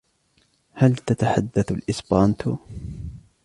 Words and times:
هل 0.73 0.95
تتحدث 0.95 1.71
الإسبرانتو؟ 1.71 2.57